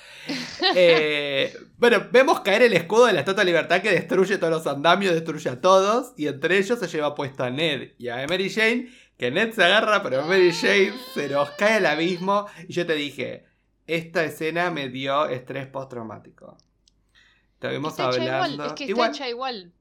[0.74, 4.66] Eh, bueno, vemos caer el escudo de la Estatua de Libertad que destruye todos los
[4.66, 6.12] andamios, destruye a todos.
[6.16, 8.88] Y entre ellos se lleva puesto a Ned y a Mary Jane.
[9.16, 12.46] Que Ned se agarra, pero Mary Jane se nos cae al abismo.
[12.68, 13.46] Y yo te dije,
[13.86, 16.56] esta escena me dio estrés postraumático.
[17.54, 18.54] Estuvimos está hablando.
[18.54, 18.66] igual.
[18.68, 19.72] Es que está igual, hecha igual.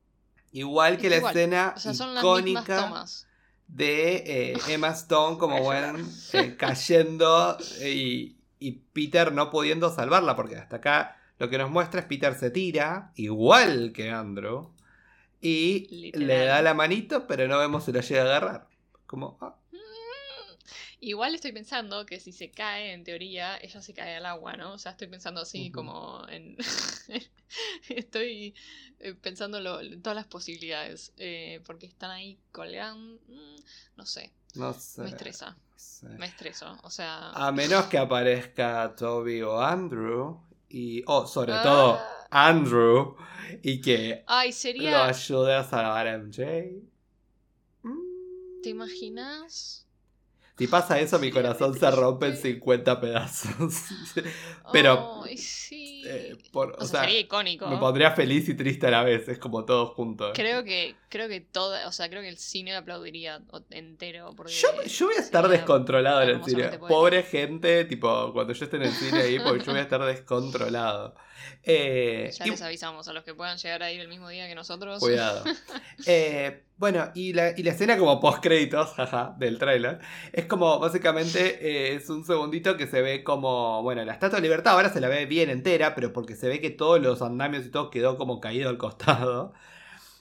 [0.51, 1.35] igual que es la igual.
[1.35, 3.28] escena O sea, son las mismas icónica tomas.
[3.69, 5.99] De eh, Emma Stone como bueno
[6.33, 11.69] eh, cayendo eh, y, y Peter no pudiendo salvarla porque hasta acá lo que nos
[11.69, 14.73] muestra es Peter se tira igual que Andrew
[15.39, 16.27] y Literal.
[16.27, 18.67] le da la manito pero no vemos si lo llega a agarrar
[19.05, 19.55] como ah,
[21.01, 24.73] Igual estoy pensando que si se cae, en teoría, ella se cae al agua, ¿no?
[24.73, 26.57] O sea, estoy pensando así como en...
[27.99, 28.53] estoy
[28.99, 31.13] eh, pensando en todas las posibilidades.
[31.17, 33.19] Eh, porque están ahí colgando...
[33.27, 33.55] Mm,
[33.97, 34.31] no sé.
[34.55, 35.01] No sé.
[35.01, 35.57] Me estresa.
[36.17, 36.77] Me estreso.
[36.83, 37.31] O sea...
[37.31, 40.39] A menos que aparezca Toby o Andrew.
[40.69, 41.03] Y...
[41.07, 42.27] Oh, sobre todo ah.
[42.29, 43.15] Andrew.
[43.61, 44.23] Y que...
[44.27, 44.91] Ay, sería...
[44.91, 46.89] Lo ayude a salvar a MJ.
[48.61, 49.85] ¿Te imaginas?
[50.59, 53.75] Si pasa eso, mi corazón se rompe en 50 pedazos.
[54.73, 55.23] Pero.
[55.37, 56.03] sí.
[56.05, 57.65] Eh, o, sea, sería icónico.
[57.69, 60.33] Me pondría feliz y triste a la vez, es como todo junto.
[60.33, 64.35] Creo que, creo que todo, o sea, creo que el cine aplaudiría entero.
[64.47, 66.77] yo, voy a estar descontrolado en el cine.
[66.89, 70.03] Pobre gente, tipo, cuando yo esté en el cine ahí, porque yo voy a estar
[70.03, 71.15] descontrolado.
[71.63, 74.55] Eh, ya les avisamos a los que puedan llegar a ir el mismo día que
[74.55, 74.99] nosotros.
[74.99, 75.43] Cuidado.
[76.05, 79.99] Eh, bueno, y la, y la, escena como post créditos, jaja, del tráiler,
[80.31, 84.43] es como básicamente eh, es un segundito que se ve como, bueno, la Estatua de
[84.43, 87.65] Libertad ahora se la ve bien entera, pero porque se ve que todos los andamios
[87.65, 89.53] y todo quedó como caído al costado.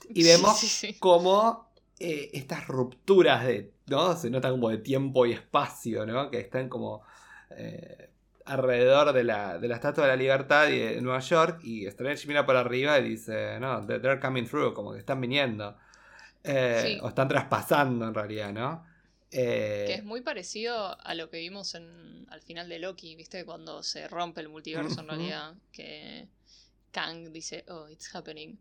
[0.09, 0.59] Y vemos
[0.99, 4.15] como estas rupturas de, ¿no?
[4.17, 6.29] Se nota como de tiempo y espacio, ¿no?
[6.29, 7.03] Que están como
[8.49, 12.45] alrededor de la, de la Estatua de la Libertad de Nueva York y Strange mira
[12.45, 15.77] por arriba y dice, no, they're coming through, como que están viniendo.
[16.43, 18.83] Eh, o están traspasando en realidad, ¿no?
[19.31, 23.45] Eh, que es muy parecido a lo que vimos en, al final de Loki, ¿viste?
[23.45, 26.27] Cuando se rompe el multiverso en realidad, que
[26.91, 28.57] Kang dice, oh, it's happening.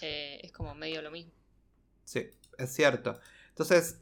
[0.00, 1.32] Eh, es como medio lo mismo.
[2.04, 3.18] Sí, es cierto.
[3.48, 3.98] Entonces,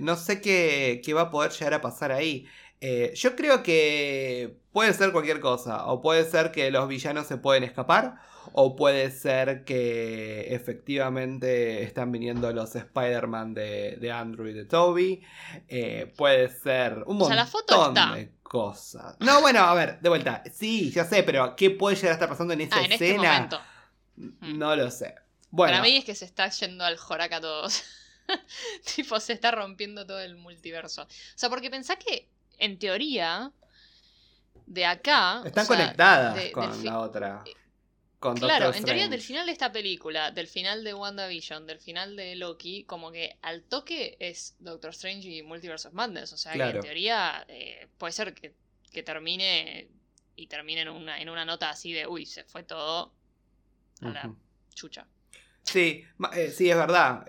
[0.00, 2.46] no sé qué, qué, va a poder llegar a pasar ahí.
[2.80, 5.86] Eh, yo creo que puede ser cualquier cosa.
[5.86, 8.16] O puede ser que los villanos se pueden escapar.
[8.52, 15.22] O puede ser que efectivamente están viniendo los Spider-Man de, Andrew y de Toby.
[15.68, 19.16] Eh, puede ser un montón de cosas.
[19.20, 20.42] No, bueno, a ver, de vuelta.
[20.52, 23.48] Sí, ya sé, pero ¿qué puede llegar a estar pasando en esa ah, este escena?
[24.16, 25.14] no lo sé.
[25.50, 25.72] Bueno.
[25.72, 27.84] Para mí es que se está yendo al joraca todos.
[28.96, 31.02] tipo, se está rompiendo todo el multiverso.
[31.02, 32.28] O sea, porque pensá que
[32.60, 33.52] en teoría,
[34.66, 35.42] de acá.
[35.44, 37.42] Están conectadas con la otra.
[37.44, 37.54] Eh,
[38.20, 42.16] con claro, en teoría del final de esta película, del final de WandaVision, del final
[42.16, 46.32] de Loki, como que al toque es Doctor Strange y Multiverse of Madness.
[46.34, 49.88] O sea que en teoría eh, puede ser que, termine
[50.36, 53.14] y termine en una, en una nota así de uy, se fue todo
[54.02, 54.34] a la
[54.74, 55.06] chucha.
[55.62, 57.24] Sí, eh, sí, es verdad.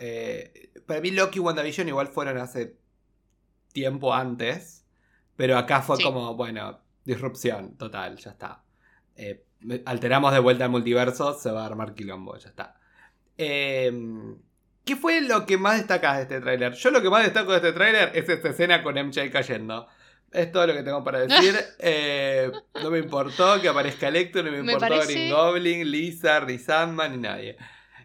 [0.85, 2.75] para mí Loki y WandaVision igual fueron hace
[3.71, 4.80] tiempo antes.
[5.35, 8.63] Pero acá fue como, bueno, disrupción total, ya está.
[9.15, 9.43] Eh,
[9.85, 12.79] alteramos de vuelta al multiverso, se va a armar quilombo, ya está.
[13.37, 14.37] Em,
[14.85, 16.73] ¿Qué fue lo que más destacas de este tráiler?
[16.73, 19.87] Yo lo que más destaco de este tráiler es esta escena con MJ cayendo.
[20.31, 21.55] Es todo lo que tengo para decir.
[21.79, 27.13] Eh, no me importó que aparezca Electro, no me importó Green Goblin, Lisa, ni Sandman,
[27.13, 27.57] ni nadie.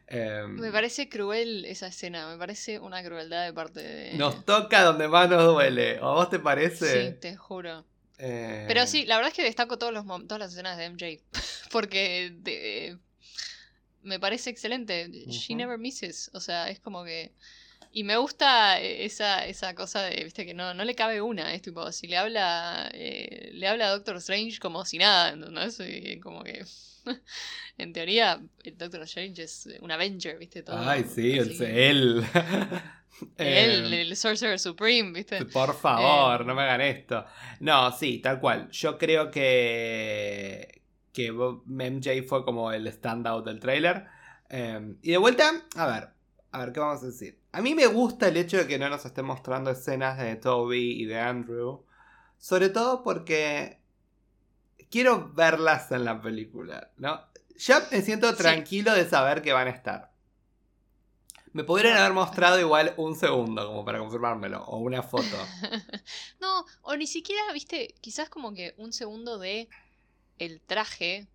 [0.09, 4.15] Em, me parece cruel esa escena, me parece una crueldad de parte de...
[4.15, 7.11] Nos toca donde más nos duele, ¿o a vos te parece?
[7.11, 7.85] Sí, te juro.
[8.19, 11.23] Pero sí, la verdad es que destaco todos los, todas las escenas de MJ,
[11.71, 12.97] porque
[14.03, 15.11] me parece excelente.
[15.29, 17.33] She never misses, o sea, es como que...
[17.93, 21.55] Y me gusta esa, esa cosa de, viste, que no, no le cabe una.
[21.55, 25.81] Es tipo, si le habla, eh, le habla a Doctor Strange como si nada, ¿entendés?
[25.81, 26.65] Y como que.
[27.79, 30.63] en teoría, el Doctor Strange es un Avenger, ¿viste?
[30.63, 32.25] Todo, Ay, sí, el, él.
[33.39, 35.47] Él, el Sorcerer Supreme, ¿viste?
[35.47, 37.25] Por favor, eh, no me hagan esto.
[37.61, 38.71] No, sí, tal cual.
[38.71, 40.83] Yo creo que.
[41.13, 44.07] que MJ fue como el standout del trailer.
[44.49, 46.11] Em, y de vuelta, a ver,
[46.53, 47.39] a ver, ¿qué vamos a decir?
[47.53, 51.01] A mí me gusta el hecho de que no nos estén mostrando escenas de Toby
[51.01, 51.85] y de Andrew.
[52.39, 53.81] Sobre todo porque
[54.91, 57.21] quiero verlas en la película, ¿no?
[57.59, 60.13] Ya me siento tranquilo de saber que van a estar.
[61.53, 65.25] Me podrían haber mostrado igual un segundo, como para confirmármelo, o una foto.
[66.41, 69.71] no, o ni siquiera, viste, quizás como que un segundo de
[70.39, 71.29] el traje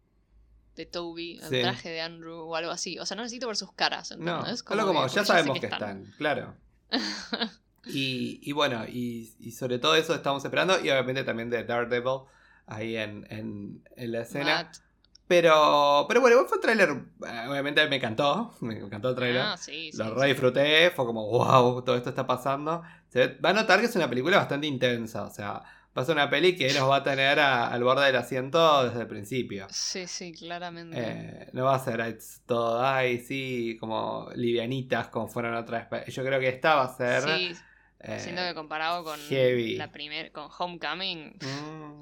[0.76, 3.00] de Toby, el traje de Andrew o algo así.
[3.00, 4.16] O sea, no necesito ver sus caras.
[4.18, 6.14] No, como, como ya sabemos que están.
[6.18, 6.56] claro.
[7.86, 10.80] y, bueno, y, sobre todo eso estamos esperando.
[10.80, 12.22] Y obviamente también de Daredevil
[12.72, 14.72] ahí en, en, la escena.
[15.28, 19.42] Pero, pero bueno, fue un tráiler, eh, obviamente me encantó, me encantó el tráiler.
[19.42, 19.56] Ah,
[19.94, 22.82] Lo re disfruté, fue como, wow, todo esto está pasando.
[23.08, 26.16] Se va a notar que es una película bastante intensa, o sea, va a ser
[26.16, 29.68] una peli que nos va a tener al borde del asiento desde el principio.
[29.70, 30.98] Sí, sí, claramente.
[31.00, 35.88] Eh, no va a ser todo, ay, sí, como livianitas como fueron otras.
[36.08, 37.56] Yo creo que esta va a ser
[38.18, 39.76] Siento que comparado con heavy.
[39.76, 41.38] la primer, con Homecoming.
[41.40, 42.02] Mm.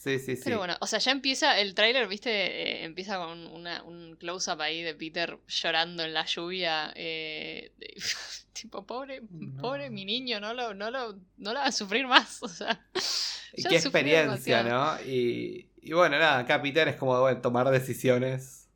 [0.00, 0.42] Sí, sí, sí.
[0.44, 4.60] Pero bueno, o sea, ya empieza el tráiler, viste, eh, empieza con una, un close-up
[4.62, 6.92] ahí de Peter llorando en la lluvia.
[6.96, 7.72] eh,
[8.54, 9.60] tipo, pobre, No.
[9.60, 12.42] pobre mi niño, no lo, no lo, no lo va a sufrir más.
[12.42, 12.80] O sea,
[13.54, 14.62] Y qué experiencia.
[14.62, 15.00] ¿no?
[15.02, 18.68] Y, y bueno, nada, acá Peter es como bueno, tomar decisiones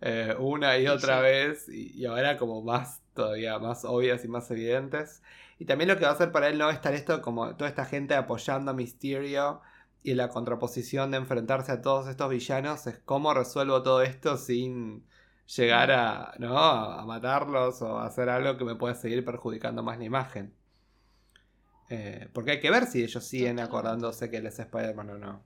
[0.00, 1.20] eh, una y Sí, otra sí.
[1.20, 5.22] vez y, y ahora como más, todavía más obvias y más evidentes.
[5.58, 7.84] Y también lo que va a hacer para él no estar esto como toda esta
[7.84, 9.60] gente apoyando a Mysterio
[10.02, 15.04] y la contraposición de enfrentarse a todos estos villanos es cómo resuelvo todo esto sin
[15.56, 16.58] llegar a, ¿no?
[16.58, 20.52] a matarlos o a hacer algo que me pueda seguir perjudicando más la imagen.
[21.90, 25.42] Eh, porque hay que ver si ellos siguen acordándose que él es Spider-Man o no.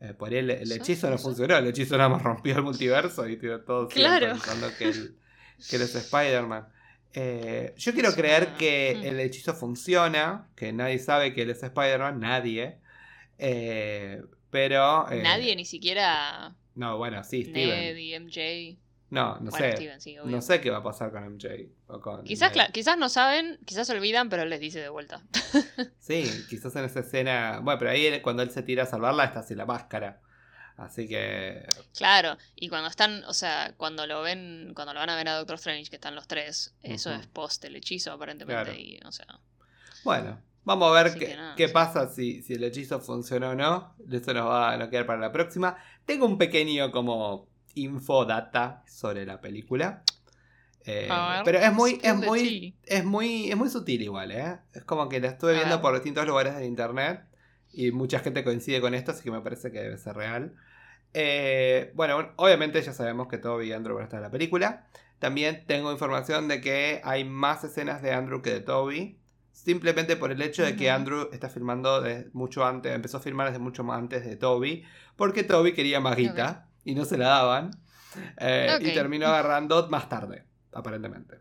[0.00, 3.36] Eh, por ahí el, hechizo no funcionó, el hechizo nada más rompió el multiverso y
[3.64, 4.32] todos siguen Claro.
[4.32, 5.16] pensando que él,
[5.68, 6.68] que él es Spider-Man.
[7.12, 9.04] Eh, yo quiero creer que Mm.
[9.06, 12.79] el hechizo funciona, que nadie sabe que él es Spider-Man, nadie.
[13.42, 15.10] Eh, pero.
[15.10, 17.68] eh, Nadie, ni siquiera No, bueno, sí, Steven.
[17.68, 18.78] Ned y MJ.
[19.10, 19.72] No, no bueno, sé.
[19.76, 20.30] Steven, sí, obvio.
[20.36, 21.48] No sé qué va a pasar con MJ.
[21.88, 25.22] o con Quizás, quizás no saben, quizás olvidan, pero él les dice de vuelta.
[25.98, 27.60] Sí, quizás en esa escena.
[27.62, 30.20] Bueno, pero ahí cuando él se tira a salvarla está sin la máscara.
[30.76, 31.66] Así que.
[31.96, 35.36] Claro, y cuando están, o sea, cuando lo ven, cuando lo van a ver a
[35.36, 38.78] Doctor Strange, que están los tres, eso es post el hechizo aparentemente, Claro.
[38.80, 39.26] y, o sea,
[40.04, 43.94] Bueno, vamos a ver qué, qué pasa si, si el hechizo funcionó o no.
[44.10, 45.76] Eso nos va a quedar para la próxima.
[46.06, 50.04] Tengo un pequeño como infodata sobre la película.
[50.84, 54.58] Eh, ver, pero es muy, es muy, es muy, es muy sutil igual, ¿eh?
[54.72, 57.22] Es como que la estuve viendo por distintos lugares de internet
[57.72, 60.54] y mucha gente coincide con esto, así que me parece que debe ser real.
[61.12, 64.86] Eh, bueno, obviamente ya sabemos que Toby y Andrew van a estar en la película.
[65.18, 69.19] También tengo información de que hay más escenas de Andrew que de Toby.
[69.52, 70.90] Simplemente por el hecho de que.
[70.90, 74.84] Andrew está filmando desde mucho antes, empezó a filmar desde mucho más antes de Toby,
[75.16, 77.70] porque Toby quería más guita y no se la daban.
[78.38, 81.36] Eh, Y terminó agarrando más tarde, aparentemente.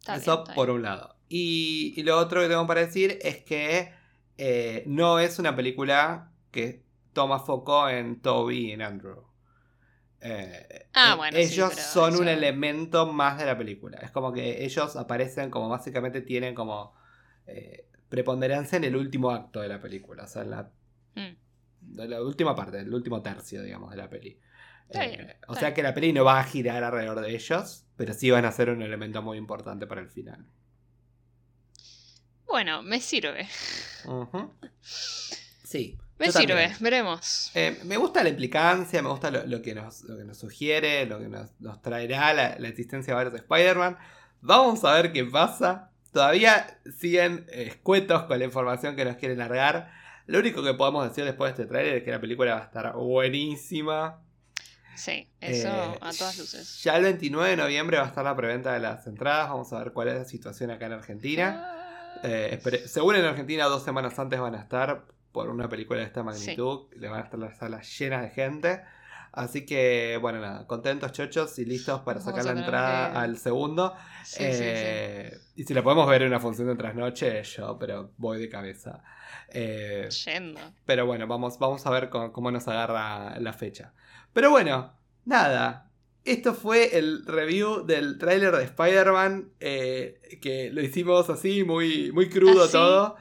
[0.00, 1.16] está bien, Eso por un lado.
[1.28, 3.92] Y, y lo otro que tengo para decir es que
[4.36, 9.24] eh, no es una película que toma foco en Toby y en Andrew.
[10.20, 13.98] Eh, Ah, bueno, ellos son un elemento más de la película.
[14.02, 16.94] Es como que ellos aparecen como básicamente tienen como
[17.46, 20.24] eh, preponderancia en el último acto de la película.
[20.24, 20.70] O sea, en la,
[21.14, 21.36] Mm.
[21.96, 24.38] la última parte, el último tercio, digamos, de la peli.
[24.88, 27.86] Está Eh, bien, o sea que la peli no va a girar alrededor de ellos,
[27.96, 30.44] pero sí van a ser un elemento muy importante para el final.
[32.46, 33.48] Bueno, me sirve.
[35.64, 35.98] Sí.
[36.18, 37.50] Me sirve, veremos.
[37.54, 41.06] Eh, me gusta la implicancia, me gusta lo, lo que, nos, lo que nos sugiere,
[41.06, 43.96] lo que nos, nos traerá la, la existencia de varios Spider-Man.
[44.42, 45.90] Vamos a ver qué pasa.
[46.12, 49.90] Todavía siguen eh, escuetos con la información que nos quieren largar.
[50.26, 52.64] Lo único que podemos decir después de este trailer es que la película va a
[52.64, 54.20] estar buenísima.
[54.94, 56.82] Sí, eso Eh, a todas luces.
[56.82, 59.48] Ya el 29 de noviembre va a estar la preventa de las entradas.
[59.48, 61.64] Vamos a ver cuál es la situación acá en Argentina.
[61.64, 61.78] Ah,
[62.24, 66.22] Eh, según en Argentina, dos semanas antes van a estar por una película de esta
[66.22, 66.86] magnitud.
[66.94, 68.82] Le van a estar las salas llenas de gente.
[69.32, 73.18] Así que, bueno, nada, contentos, chochos y listos para Vamos sacar a la entrada que-
[73.18, 73.94] al segundo.
[74.24, 74.58] sí, sí, sí.
[74.62, 78.48] Eh, Y si la podemos ver en una función de trasnoche, yo, pero voy de
[78.50, 79.02] cabeza.
[79.48, 80.60] Eh, Yendo.
[80.84, 83.94] pero bueno, vamos, vamos a ver cómo, cómo nos agarra la fecha.
[84.34, 84.92] Pero bueno,
[85.24, 85.88] nada.
[86.24, 89.50] Esto fue el review del tráiler de Spider-Man.
[89.60, 93.16] eh, que lo hicimos así, muy, muy crudo Así, todo.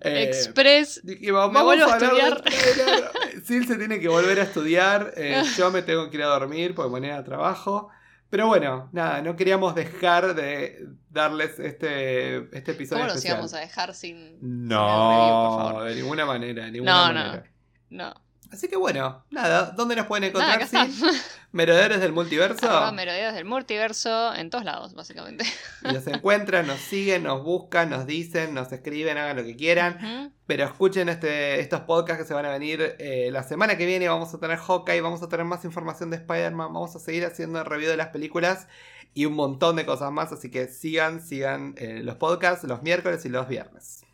[0.00, 1.00] Eh, Express.
[1.04, 2.42] dijimos, me vamos a del estudiar.
[3.42, 5.12] Sil se tiene que volver a estudiar.
[5.16, 7.90] eh, yo me tengo que ir a dormir por manera de trabajo.
[8.30, 13.36] Pero bueno, nada, no queríamos dejar de darles este, este episodio ¿Cómo los especial.
[13.36, 15.84] íbamos a dejar sin, sin el review, por No, favor?
[15.84, 17.20] de ninguna manera, de ninguna No, no.
[17.20, 17.52] manera.
[17.90, 18.23] No.
[18.54, 20.68] Así que bueno, nada, ¿dónde nos pueden Nada, encontrar?
[20.70, 20.94] Sil?
[20.94, 21.10] está.
[21.50, 22.70] Merodeadores del multiverso.
[22.70, 25.44] Arroba merodeas del multiverso en todos lados, básicamente.
[25.82, 30.32] Y nos encuentran, nos siguen, nos buscan, nos dicen, nos escriben, hagan lo que quieran.
[30.46, 34.08] Pero escuchen este, estos podcasts que se van a venir eh, la semana que viene.
[34.08, 37.62] Vamos a tener Hawkeye, vamos a tener más información de Spider-Man, vamos a seguir haciendo
[37.64, 38.68] review de las películas
[39.14, 40.30] y un montón de cosas más.
[40.30, 44.04] Así que sigan, sigan eh, los podcasts los miércoles y los viernes.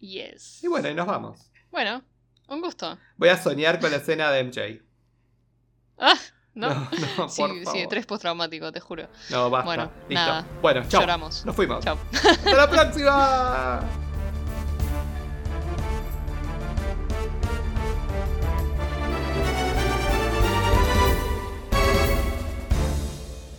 [0.00, 0.64] Yes.
[0.64, 1.50] Y bueno, y nos vamos.
[1.70, 2.02] Bueno,
[2.48, 2.98] un gusto.
[3.16, 4.82] Voy a soñar con la escena de MJ.
[5.98, 6.14] Ah,
[6.54, 6.68] no.
[6.68, 6.88] No,
[7.18, 9.08] no, sí, por sí, estrés postraumático, te juro.
[9.30, 9.64] No, basta.
[9.66, 10.14] Bueno, Listo.
[10.14, 10.46] nada.
[10.62, 11.00] Bueno, chao.
[11.00, 11.44] Lloramos.
[11.44, 11.84] Nos fuimos.
[11.84, 11.98] Chao.
[12.12, 13.80] Hasta la próxima.